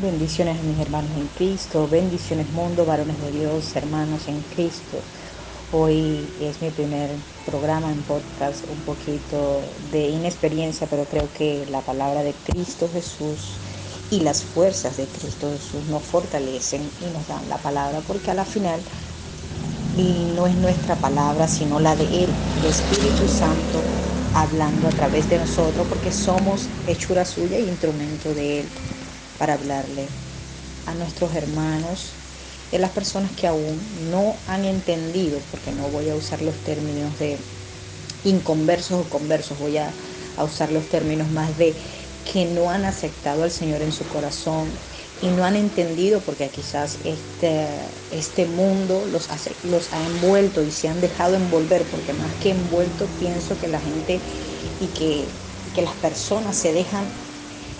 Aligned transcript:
Bendiciones 0.00 0.60
a 0.60 0.62
mis 0.62 0.78
hermanos 0.78 1.10
en 1.16 1.26
Cristo, 1.36 1.88
bendiciones 1.90 2.48
mundo, 2.52 2.86
varones 2.86 3.20
de 3.20 3.32
Dios, 3.32 3.74
hermanos 3.74 4.28
en 4.28 4.40
Cristo. 4.54 4.96
Hoy 5.72 6.24
es 6.40 6.62
mi 6.62 6.70
primer 6.70 7.10
programa 7.44 7.90
en 7.90 8.00
podcast, 8.02 8.62
un 8.70 8.78
poquito 8.82 9.60
de 9.90 10.06
inexperiencia, 10.06 10.86
pero 10.88 11.04
creo 11.06 11.28
que 11.36 11.66
la 11.72 11.80
palabra 11.80 12.22
de 12.22 12.32
Cristo 12.32 12.88
Jesús 12.92 13.58
y 14.12 14.20
las 14.20 14.44
fuerzas 14.44 14.96
de 14.96 15.04
Cristo 15.06 15.50
Jesús 15.50 15.84
nos 15.90 16.04
fortalecen 16.04 16.82
y 17.00 17.12
nos 17.12 17.26
dan 17.26 17.48
la 17.48 17.56
palabra, 17.56 17.98
porque 18.06 18.30
a 18.30 18.34
la 18.34 18.44
final 18.44 18.78
no 20.36 20.46
es 20.46 20.54
nuestra 20.58 20.94
palabra, 20.94 21.48
sino 21.48 21.80
la 21.80 21.96
de 21.96 22.04
Él, 22.04 22.30
el 22.62 22.70
Espíritu 22.70 23.26
Santo, 23.26 23.82
hablando 24.36 24.86
a 24.86 24.90
través 24.90 25.28
de 25.28 25.38
nosotros, 25.38 25.88
porque 25.88 26.12
somos 26.12 26.68
hechura 26.86 27.24
suya 27.24 27.58
y 27.58 27.68
instrumento 27.68 28.32
de 28.32 28.60
Él 28.60 28.66
para 29.38 29.54
hablarle 29.54 30.08
a 30.86 30.94
nuestros 30.94 31.34
hermanos 31.34 32.12
a 32.72 32.78
las 32.78 32.90
personas 32.90 33.30
que 33.32 33.46
aún 33.46 33.80
no 34.10 34.34
han 34.46 34.64
entendido, 34.64 35.38
porque 35.50 35.72
no 35.72 35.88
voy 35.88 36.10
a 36.10 36.16
usar 36.16 36.42
los 36.42 36.54
términos 36.64 37.18
de 37.18 37.38
inconversos 38.24 39.06
o 39.06 39.08
conversos, 39.08 39.58
voy 39.58 39.78
a, 39.78 39.90
a 40.36 40.44
usar 40.44 40.70
los 40.70 40.88
términos 40.88 41.30
más 41.30 41.56
de 41.56 41.74
que 42.30 42.44
no 42.44 42.70
han 42.70 42.84
aceptado 42.84 43.42
al 43.42 43.50
Señor 43.50 43.80
en 43.82 43.92
su 43.92 44.06
corazón, 44.06 44.80
y 45.20 45.30
no 45.30 45.44
han 45.44 45.56
entendido 45.56 46.24
porque 46.24 46.50
quizás 46.50 46.98
este, 47.04 47.92
este 48.10 48.46
mundo 48.46 49.06
los, 49.06 49.28
los 49.62 49.92
ha 49.92 50.04
envuelto 50.04 50.62
y 50.62 50.70
se 50.70 50.88
han 50.88 51.00
dejado 51.00 51.34
envolver, 51.36 51.88
porque 51.90 52.12
más 52.12 52.34
que 52.34 52.50
envuelto 52.50 53.08
pienso 53.18 53.58
que 53.58 53.68
la 53.68 53.80
gente 53.80 54.22
y 54.78 54.88
que, 54.88 55.36
que 55.72 55.82
las 55.82 55.96
personas 55.96 56.56
se 56.56 56.72
dejan 56.72 57.16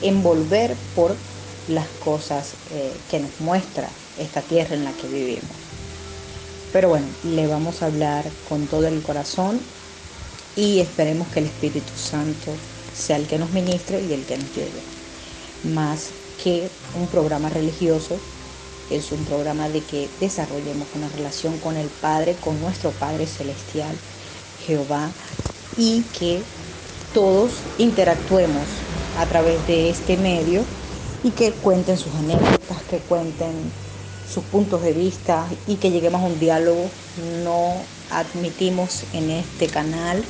envolver 0.00 0.76
por 0.94 1.24
las 1.68 1.86
cosas 2.04 2.52
eh, 2.72 2.92
que 3.10 3.20
nos 3.20 3.40
muestra 3.40 3.88
esta 4.18 4.40
tierra 4.40 4.74
en 4.74 4.84
la 4.84 4.92
que 4.92 5.08
vivimos. 5.08 5.50
Pero 6.72 6.88
bueno, 6.88 7.06
le 7.24 7.46
vamos 7.46 7.82
a 7.82 7.86
hablar 7.86 8.24
con 8.48 8.66
todo 8.66 8.86
el 8.86 9.02
corazón 9.02 9.60
y 10.56 10.80
esperemos 10.80 11.28
que 11.28 11.40
el 11.40 11.46
Espíritu 11.46 11.92
Santo 11.96 12.52
sea 12.96 13.16
el 13.16 13.26
que 13.26 13.38
nos 13.38 13.50
ministre 13.50 14.02
y 14.02 14.12
el 14.12 14.24
que 14.24 14.38
nos 14.38 14.54
lleve. 14.54 14.80
Más 15.74 16.08
que 16.42 16.68
un 16.98 17.06
programa 17.06 17.48
religioso 17.48 18.18
es 18.90 19.12
un 19.12 19.24
programa 19.24 19.68
de 19.68 19.80
que 19.80 20.08
desarrollemos 20.20 20.88
una 20.94 21.08
relación 21.10 21.58
con 21.58 21.76
el 21.76 21.88
Padre, 21.88 22.36
con 22.42 22.60
nuestro 22.60 22.90
Padre 22.90 23.26
Celestial, 23.26 23.94
Jehová, 24.66 25.10
y 25.76 26.02
que 26.18 26.42
todos 27.14 27.52
interactuemos 27.78 28.64
a 29.18 29.26
través 29.26 29.66
de 29.66 29.90
este 29.90 30.16
medio 30.16 30.64
y 31.22 31.30
que 31.30 31.52
cuenten 31.52 31.96
sus 31.96 32.14
anécdotas, 32.14 32.82
que 32.90 32.98
cuenten 32.98 33.52
sus 34.32 34.44
puntos 34.44 34.82
de 34.82 34.92
vista 34.92 35.46
y 35.66 35.76
que 35.76 35.90
lleguemos 35.90 36.22
a 36.22 36.26
un 36.26 36.40
diálogo. 36.40 36.88
No 37.44 37.74
admitimos 38.10 39.04
en 39.12 39.30
este 39.30 39.68
canal, 39.68 40.22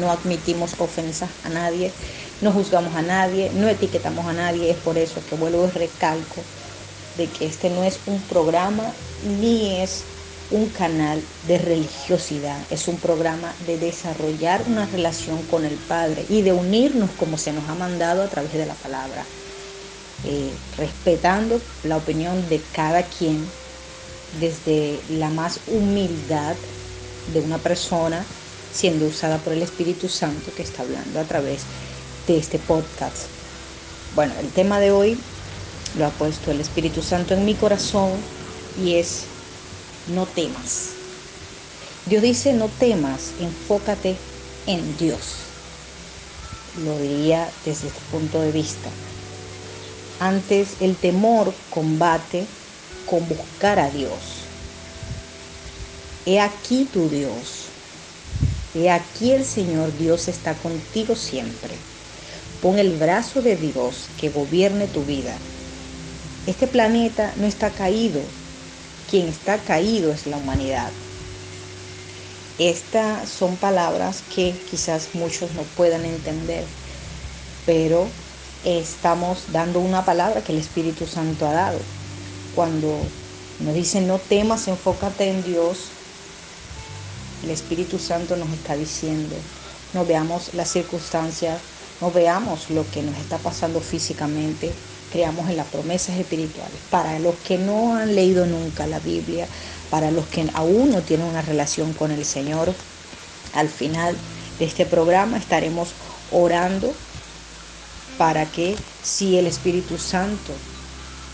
no 0.00 0.10
admitimos 0.10 0.74
ofensas 0.78 1.30
a 1.44 1.48
nadie, 1.48 1.92
no 2.40 2.52
juzgamos 2.52 2.94
a 2.94 3.02
nadie, 3.02 3.50
no 3.54 3.68
etiquetamos 3.68 4.26
a 4.26 4.32
nadie, 4.32 4.70
es 4.70 4.76
por 4.76 4.98
eso 4.98 5.20
que 5.28 5.36
vuelvo 5.36 5.66
y 5.66 5.70
recalco 5.70 6.42
de 7.16 7.28
que 7.28 7.46
este 7.46 7.70
no 7.70 7.84
es 7.84 7.98
un 8.06 8.20
programa 8.22 8.84
ni 9.40 9.80
es 9.80 10.02
un 10.50 10.68
canal 10.68 11.20
de 11.48 11.58
religiosidad, 11.58 12.58
es 12.70 12.86
un 12.88 12.96
programa 12.98 13.52
de 13.66 13.78
desarrollar 13.78 14.62
una 14.68 14.86
relación 14.86 15.42
con 15.50 15.64
el 15.64 15.74
Padre 15.74 16.24
y 16.28 16.42
de 16.42 16.52
unirnos 16.52 17.10
como 17.18 17.36
se 17.36 17.52
nos 17.52 17.68
ha 17.68 17.74
mandado 17.74 18.22
a 18.22 18.28
través 18.28 18.52
de 18.52 18.66
la 18.66 18.74
palabra, 18.74 19.24
eh, 20.24 20.50
respetando 20.76 21.60
la 21.84 21.96
opinión 21.96 22.48
de 22.48 22.60
cada 22.72 23.02
quien 23.02 23.46
desde 24.40 24.98
la 25.10 25.30
más 25.30 25.60
humildad 25.66 26.56
de 27.32 27.40
una 27.40 27.58
persona 27.58 28.24
siendo 28.72 29.06
usada 29.06 29.38
por 29.38 29.52
el 29.52 29.62
Espíritu 29.62 30.08
Santo 30.08 30.50
que 30.54 30.62
está 30.62 30.82
hablando 30.82 31.20
a 31.20 31.24
través 31.24 31.62
de 32.26 32.38
este 32.38 32.58
podcast. 32.58 33.26
Bueno, 34.14 34.34
el 34.40 34.50
tema 34.50 34.80
de 34.80 34.90
hoy 34.90 35.18
lo 35.98 36.06
ha 36.06 36.10
puesto 36.10 36.50
el 36.50 36.60
Espíritu 36.60 37.02
Santo 37.02 37.34
en 37.34 37.44
mi 37.44 37.54
corazón 37.54 38.12
y 38.82 38.94
es 38.94 39.24
no 40.14 40.26
temas. 40.26 40.90
Dios 42.06 42.22
dice 42.22 42.52
no 42.52 42.68
temas, 42.68 43.32
enfócate 43.40 44.16
en 44.66 44.96
Dios. 44.96 45.36
Lo 46.84 46.98
diría 46.98 47.48
desde 47.64 47.88
este 47.88 48.00
punto 48.10 48.40
de 48.42 48.52
vista. 48.52 48.90
Antes 50.20 50.76
el 50.80 50.96
temor 50.96 51.54
combate 51.70 52.46
con 53.04 53.28
buscar 53.28 53.78
a 53.78 53.90
Dios. 53.90 54.44
He 56.24 56.40
aquí 56.40 56.88
tu 56.92 57.08
Dios. 57.08 57.66
He 58.74 58.90
aquí 58.90 59.32
el 59.32 59.44
Señor 59.44 59.96
Dios 59.98 60.28
está 60.28 60.54
contigo 60.54 61.14
siempre 61.14 61.74
Pon 62.62 62.78
el 62.78 62.96
brazo 62.96 63.42
de 63.42 63.54
Dios 63.54 64.08
que 64.18 64.30
gobierne 64.30 64.86
tu 64.86 65.04
vida. 65.04 65.36
Este 66.46 66.66
planeta 66.66 67.32
no 67.36 67.46
está 67.46 67.70
caído. 67.70 68.20
Quien 69.10 69.28
está 69.28 69.58
caído 69.58 70.10
es 70.10 70.26
la 70.26 70.38
humanidad. 70.38 70.90
Estas 72.58 73.28
son 73.28 73.56
palabras 73.56 74.22
que 74.34 74.54
quizás 74.70 75.10
muchos 75.12 75.52
no 75.52 75.62
puedan 75.76 76.06
entender, 76.06 76.64
pero 77.66 78.08
estamos 78.64 79.52
dando 79.52 79.80
una 79.80 80.04
palabra 80.04 80.42
que 80.42 80.52
el 80.52 80.58
Espíritu 80.58 81.06
Santo 81.06 81.46
ha 81.46 81.52
dado. 81.52 81.78
Cuando 82.54 82.96
nos 83.60 83.74
dice 83.74 84.00
no 84.00 84.18
temas, 84.18 84.68
enfócate 84.68 85.30
en 85.30 85.42
Dios, 85.42 85.88
el 87.44 87.50
Espíritu 87.50 87.98
Santo 87.98 88.36
nos 88.36 88.50
está 88.50 88.76
diciendo, 88.76 89.36
no 89.92 90.04
veamos 90.04 90.54
las 90.54 90.70
circunstancias 90.70 91.60
no 92.00 92.10
veamos 92.10 92.70
lo 92.70 92.88
que 92.90 93.02
nos 93.02 93.16
está 93.16 93.38
pasando 93.38 93.80
físicamente, 93.80 94.70
creamos 95.12 95.48
en 95.48 95.56
las 95.56 95.66
promesas 95.66 96.18
espirituales. 96.18 96.76
Para 96.90 97.18
los 97.18 97.34
que 97.36 97.58
no 97.58 97.96
han 97.96 98.14
leído 98.14 98.46
nunca 98.46 98.86
la 98.86 98.98
Biblia, 98.98 99.46
para 99.90 100.10
los 100.10 100.26
que 100.26 100.46
aún 100.54 100.90
no 100.90 101.00
tienen 101.02 101.26
una 101.26 101.42
relación 101.42 101.92
con 101.94 102.10
el 102.10 102.24
Señor, 102.24 102.74
al 103.54 103.68
final 103.68 104.16
de 104.58 104.64
este 104.64 104.84
programa 104.84 105.38
estaremos 105.38 105.90
orando 106.30 106.92
para 108.18 108.50
que 108.50 108.76
si 109.02 109.38
el 109.38 109.46
Espíritu 109.46 109.98
Santo 109.98 110.52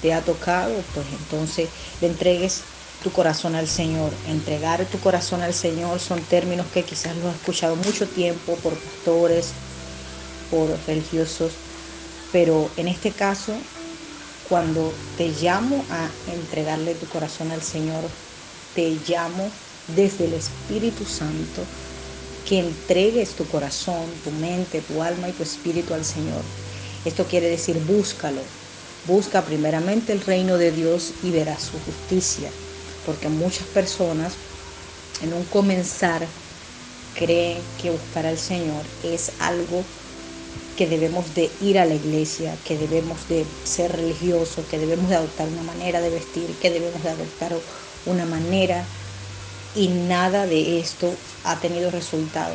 te 0.01 0.13
ha 0.13 0.21
tocado, 0.21 0.75
pues 0.95 1.07
entonces 1.21 1.69
le 2.01 2.09
entregues 2.09 2.63
tu 3.03 3.11
corazón 3.11 3.55
al 3.55 3.69
Señor. 3.69 4.13
Entregar 4.29 4.85
tu 4.87 4.99
corazón 4.99 5.43
al 5.43 5.55
Señor 5.55 6.01
son 6.01 6.21
términos 6.23 6.67
que 6.73 6.85
quizás 6.85 7.17
los 7.17 7.27
has 7.27 7.35
escuchado 7.37 7.77
mucho 7.77 8.07
tiempo 8.09 8.57
por 8.57 8.75
pastores, 8.75 9.53
por 10.51 10.69
religiosos, 10.87 11.53
pero 12.33 12.69
en 12.77 12.89
este 12.89 13.11
caso, 13.11 13.53
cuando 14.49 14.93
te 15.17 15.29
llamo 15.29 15.85
a 15.91 16.09
entregarle 16.33 16.95
tu 16.95 17.07
corazón 17.07 17.51
al 17.53 17.63
Señor, 17.63 18.03
te 18.75 18.99
llamo 19.07 19.51
desde 19.87 20.27
el 20.27 20.35
Espíritu 20.35 21.05
Santo 21.05 21.63
que 22.53 22.59
entregues 22.59 23.31
tu 23.31 23.47
corazón, 23.47 24.05
tu 24.23 24.31
mente, 24.31 24.83
tu 24.83 25.03
alma 25.03 25.27
y 25.27 25.33
tu 25.33 25.43
espíritu 25.43 25.95
al 25.95 26.05
Señor. 26.05 26.43
Esto 27.07 27.25
quiere 27.25 27.49
decir 27.49 27.79
búscalo. 27.87 28.43
Busca 29.07 29.41
primeramente 29.41 30.13
el 30.13 30.21
reino 30.21 30.59
de 30.59 30.71
Dios 30.71 31.15
y 31.25 31.31
verás 31.31 31.63
su 31.63 31.79
justicia. 31.79 32.51
Porque 33.07 33.31
muchas 33.31 33.67
personas 33.69 34.35
en 35.23 35.33
un 35.33 35.45
comenzar 35.45 36.27
creen 37.19 37.57
que 37.81 37.89
buscar 37.89 38.27
al 38.27 38.37
Señor 38.37 38.83
es 39.03 39.33
algo 39.41 39.83
que 40.77 40.87
debemos 40.87 41.35
de 41.35 41.51
ir 41.63 41.79
a 41.79 41.87
la 41.87 41.95
iglesia, 41.95 42.55
que 42.67 42.77
debemos 42.77 43.31
de 43.31 43.47
ser 43.65 43.93
religiosos, 43.93 44.67
que 44.67 44.79
debemos 44.79 45.09
de 45.09 45.17
adoptar 45.17 45.49
una 45.49 45.63
manera 45.63 46.03
de 46.03 46.11
vestir, 46.11 46.55
que 46.61 46.69
debemos 46.69 47.03
de 47.03 47.09
adoptar 47.09 47.57
una 48.05 48.27
manera 48.27 48.85
y 49.75 49.89
nada 49.89 50.47
de 50.47 50.81
esto 50.81 51.13
ha 51.45 51.59
tenido 51.61 51.91
resultado. 51.91 52.55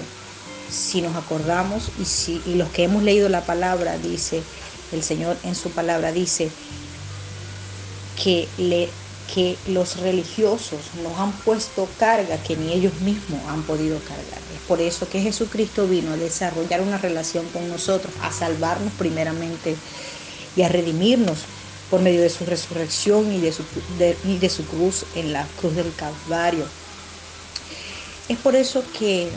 Si 0.69 1.01
nos 1.01 1.15
acordamos 1.15 1.89
y, 1.99 2.05
si, 2.05 2.41
y 2.45 2.55
los 2.55 2.69
que 2.69 2.83
hemos 2.83 3.03
leído 3.03 3.29
la 3.29 3.45
palabra, 3.45 3.97
dice, 3.97 4.43
el 4.91 5.03
Señor 5.03 5.37
en 5.43 5.55
su 5.55 5.71
palabra 5.71 6.11
dice 6.11 6.49
que 8.21 8.47
le 8.57 8.89
que 9.33 9.57
los 9.67 9.97
religiosos 9.97 10.79
nos 11.03 11.19
han 11.19 11.33
puesto 11.33 11.87
carga 11.99 12.41
que 12.41 12.55
ni 12.55 12.71
ellos 12.71 12.93
mismos 13.01 13.41
han 13.49 13.63
podido 13.63 13.99
cargar. 13.99 14.39
Es 14.55 14.61
por 14.67 14.81
eso 14.81 15.09
que 15.09 15.21
Jesucristo 15.21 15.87
vino 15.87 16.13
a 16.13 16.17
desarrollar 16.17 16.81
una 16.81 16.97
relación 16.97 17.45
con 17.49 17.67
nosotros, 17.69 18.13
a 18.21 18.31
salvarnos 18.31 18.93
primeramente 18.93 19.75
y 20.55 20.61
a 20.61 20.69
redimirnos 20.69 21.39
por 21.89 22.01
medio 22.01 22.21
de 22.21 22.29
su 22.29 22.45
resurrección 22.45 23.31
y 23.31 23.39
de 23.39 23.51
su, 23.51 23.63
y 24.23 24.37
de 24.37 24.49
su 24.49 24.65
cruz 24.65 25.05
en 25.15 25.33
la 25.33 25.45
cruz 25.59 25.75
del 25.75 25.93
Calvario. 25.93 26.65
Es 28.29 28.37
por 28.37 28.55
eso 28.55 28.83
que 28.97 29.29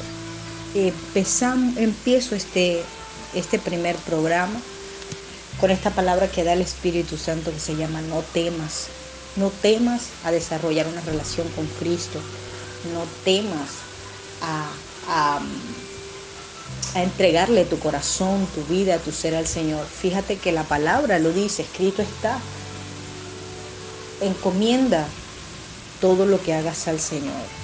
empezamos, 0.74 1.76
empiezo 1.76 2.34
este, 2.34 2.82
este 3.34 3.58
primer 3.58 3.96
programa 3.96 4.60
con 5.60 5.70
esta 5.70 5.90
palabra 5.90 6.30
que 6.30 6.42
da 6.42 6.54
el 6.54 6.62
Espíritu 6.62 7.16
Santo 7.16 7.52
que 7.52 7.60
se 7.60 7.76
llama 7.76 8.00
no 8.02 8.22
temas. 8.32 8.88
No 9.36 9.50
temas 9.50 10.08
a 10.24 10.32
desarrollar 10.32 10.88
una 10.88 11.02
relación 11.02 11.48
con 11.50 11.66
Cristo. 11.78 12.18
No 12.92 13.04
temas 13.24 13.68
a, 14.40 14.68
a, 15.08 15.40
a, 16.94 17.02
entregarle 17.02 17.64
tu 17.64 17.78
corazón, 17.78 18.48
tu 18.54 18.64
vida, 18.64 18.98
tu 18.98 19.12
ser 19.12 19.36
al 19.36 19.46
Señor. 19.46 19.86
Fíjate 19.86 20.38
que 20.38 20.50
la 20.50 20.64
palabra 20.64 21.20
lo 21.20 21.30
dice, 21.30 21.62
escrito 21.62 22.02
está. 22.02 22.38
Encomienda 24.20 25.06
todo 26.00 26.26
lo 26.26 26.42
que 26.42 26.54
hagas 26.54 26.88
al 26.88 26.98
Señor. 26.98 27.60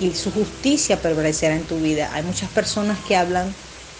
Y 0.00 0.14
su 0.14 0.30
justicia 0.30 1.00
prevalecerá 1.02 1.56
en 1.56 1.66
tu 1.66 1.76
vida. 1.80 2.10
Hay 2.12 2.22
muchas 2.22 2.50
personas 2.50 2.98
que 3.06 3.16
hablan 3.16 3.54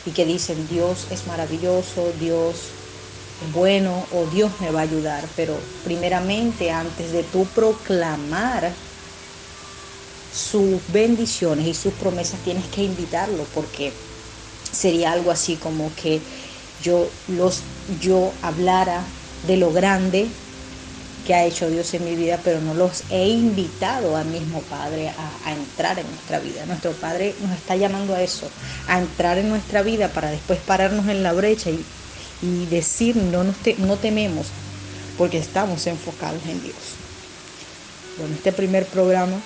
y 0.04 0.12
que 0.12 0.24
dicen 0.24 0.68
Dios 0.68 1.08
es 1.10 1.26
maravilloso, 1.26 2.12
Dios 2.18 2.70
es 3.44 3.52
bueno 3.52 4.06
o 4.12 4.26
Dios 4.26 4.52
me 4.60 4.70
va 4.70 4.80
a 4.80 4.84
ayudar. 4.84 5.28
Pero 5.34 5.58
primeramente 5.84 6.70
antes 6.70 7.12
de 7.12 7.24
tú 7.24 7.46
proclamar 7.46 8.72
sus 10.32 10.80
bendiciones 10.92 11.66
y 11.66 11.74
sus 11.74 11.92
promesas 11.94 12.40
tienes 12.44 12.66
que 12.68 12.82
invitarlo 12.82 13.44
porque 13.54 13.92
sería 14.70 15.12
algo 15.12 15.30
así 15.30 15.56
como 15.56 15.94
que 15.96 16.20
yo 16.80 17.10
los 17.26 17.62
yo 18.00 18.32
hablara 18.42 19.04
de 19.46 19.56
lo 19.56 19.72
grande 19.72 20.28
que 21.28 21.34
ha 21.34 21.44
hecho 21.44 21.69
Dios 21.69 21.92
en 21.92 22.06
mi 22.06 22.16
vida, 22.16 22.40
pero 22.42 22.58
no 22.58 22.72
los 22.72 23.02
he 23.10 23.28
invitado 23.28 24.16
al 24.16 24.25
mismo 24.25 24.62
Padre 24.62 25.10
a, 25.10 25.52
entrar 25.52 25.98
en 25.98 26.06
nuestra 26.08 26.40
vida. 26.40 26.64
Nuestro 26.64 26.92
Padre 26.92 27.34
nos 27.42 27.54
está 27.54 27.76
llamando 27.76 28.14
a 28.14 28.22
eso, 28.22 28.48
a 28.86 28.98
entrar 28.98 29.36
en 29.36 29.50
nuestra 29.50 29.82
vida 29.82 30.08
para 30.08 30.30
después 30.30 30.58
pararnos 30.58 31.06
en 31.06 31.22
la 31.22 31.34
brecha 31.34 31.69
y, 31.69 31.84
y 32.40 32.64
decir 32.70 33.14
no, 33.16 33.44
nos 33.44 33.56
te, 33.58 33.75
no 33.76 33.98
tememos, 33.98 34.46
porque 35.19 35.36
estamos 35.36 35.86
enfocados 35.86 36.40
en 36.48 36.62
Dios. 36.62 36.76
Bueno, 38.16 38.34
este 38.34 38.50
primer 38.50 38.86
programa 38.86 39.36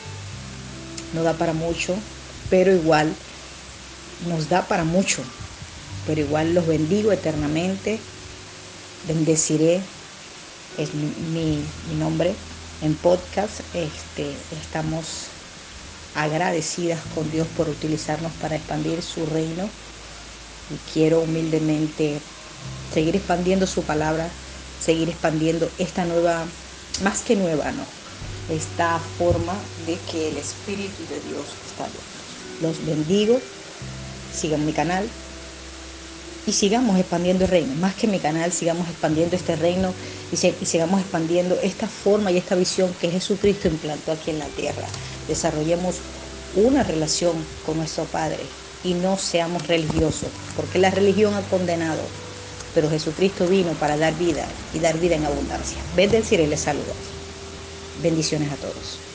no 1.15 1.25
da 1.25 1.33
para 1.33 1.53
mucho, 1.53 1.97
pero 2.49 2.73
igual 2.73 3.13
nos 4.29 4.49
da 4.49 4.69
para 4.69 4.85
mucho, 4.85 5.25
pero 6.07 6.21
igual 6.21 6.55
los 6.55 6.65
bendigo 6.65 7.11
eternamente, 7.11 7.99
bendeciré 9.09 9.81
es 10.79 10.95
mi, 10.95 11.13
mi, 11.33 11.95
nombre 11.99 12.35
en 12.83 12.95
podcast. 12.95 13.61
Este, 13.75 14.35
estamos 14.61 15.27
agradecidas 16.15 17.01
con 17.15 17.31
Dios 17.31 17.47
por 17.57 17.69
utilizarnos 17.69 18.33
para 18.41 18.57
expandir 18.57 19.03
su 19.03 19.27
reino. 19.27 19.69
Y 20.71 20.93
quiero 20.93 21.21
humildemente 21.21 22.21
seguir 22.93 23.17
expandiendo 23.17 23.67
su 23.67 23.83
palabra, 23.83 24.29
seguir 24.81 25.09
expandiendo 25.09 25.69
esta 25.79 26.05
nueva, 26.05 26.45
más 27.03 27.21
que 27.21 27.37
nueva, 27.37 27.73
no, 27.73 27.85
esta 28.49 29.01
forma 29.19 29.55
de 29.87 29.99
que 30.11 30.29
el 30.29 30.37
Espíritu 30.37 31.03
de 31.09 31.21
Dios 31.29 31.47
está 31.67 31.89
Los 32.61 32.85
bendigo, 32.87 33.41
sigan 34.35 34.65
mi 34.65 34.73
canal, 34.73 35.09
y 36.47 36.53
sigamos 36.53 36.99
expandiendo 36.99 37.45
el 37.45 37.51
reino. 37.51 37.75
Más 37.75 37.95
que 37.95 38.07
mi 38.07 38.19
canal, 38.19 38.53
sigamos 38.53 38.89
expandiendo 38.89 39.37
este 39.37 39.57
reino 39.57 39.93
y, 40.33 40.37
sigamos 40.37 41.01
expandiendo 41.01 41.59
esta 41.63 41.87
forma 41.87 42.31
y 42.31 42.39
esta 42.39 42.55
visión 42.55 42.95
que 43.01 43.11
Jesucristo 43.11 43.69
implantó 43.69 44.13
aquí 44.13 44.31
en 44.31 44.39
la 44.39 44.47
tierra. 44.47 44.87
Desarrollemos 45.29 45.97
una 46.57 46.83
relación 46.83 47.37
con 47.65 47.77
nuestro 47.79 48.05
Padre 48.05 48.41
y 48.85 48.95
no 48.95 49.17
seamos 49.17 49.67
religiosos, 49.69 50.29
porque 50.57 50.79
la 50.79 50.91
religión 50.91 51.35
ha 51.35 51.43
condenado, 51.43 52.03
pero 52.75 52.91
Jesucristo 52.91 53.47
vino 53.47 53.73
para 53.73 53.97
dar 53.97 54.15
vida 54.19 54.47
y 54.75 54.81
dar 54.81 54.99
vida 54.99 55.15
en 55.15 55.25
abundancia. 55.25 55.79
Ven 55.95 56.11
decir 56.11 56.41
y 56.41 56.47
les 56.47 56.61
saluda. 56.61 56.93
Bendiciones 58.03 58.51
a 58.51 58.57
todos. 58.57 59.12